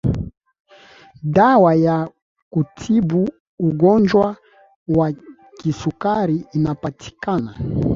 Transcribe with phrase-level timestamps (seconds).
[1.37, 2.09] dawa ya
[2.49, 3.29] kutibu
[3.67, 4.35] ugonjwa
[4.87, 5.13] wa
[5.57, 7.53] kisukari inapatikana